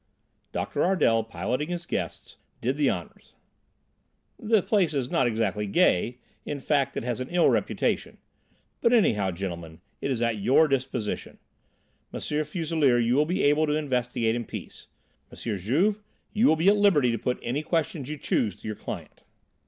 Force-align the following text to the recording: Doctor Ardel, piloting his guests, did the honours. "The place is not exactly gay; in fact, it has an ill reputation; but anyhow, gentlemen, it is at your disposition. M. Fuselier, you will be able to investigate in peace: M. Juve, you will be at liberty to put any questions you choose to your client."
Doctor 0.51 0.81
Ardel, 0.83 1.23
piloting 1.23 1.69
his 1.69 1.85
guests, 1.85 2.37
did 2.59 2.75
the 2.75 2.89
honours. 2.89 3.35
"The 4.39 4.63
place 4.63 4.95
is 4.95 5.11
not 5.11 5.27
exactly 5.27 5.67
gay; 5.67 6.17
in 6.43 6.59
fact, 6.59 6.97
it 6.97 7.03
has 7.03 7.21
an 7.21 7.29
ill 7.29 7.51
reputation; 7.51 8.17
but 8.81 8.93
anyhow, 8.93 9.29
gentlemen, 9.29 9.79
it 10.01 10.09
is 10.09 10.19
at 10.19 10.39
your 10.39 10.67
disposition. 10.67 11.37
M. 12.11 12.19
Fuselier, 12.19 12.97
you 12.97 13.15
will 13.15 13.27
be 13.27 13.43
able 13.43 13.67
to 13.67 13.75
investigate 13.75 14.33
in 14.33 14.45
peace: 14.45 14.87
M. 15.31 15.37
Juve, 15.37 16.01
you 16.33 16.47
will 16.47 16.55
be 16.55 16.67
at 16.69 16.77
liberty 16.77 17.11
to 17.11 17.19
put 17.19 17.37
any 17.43 17.61
questions 17.61 18.09
you 18.09 18.17
choose 18.17 18.55
to 18.55 18.65
your 18.67 18.75
client." 18.77 19.21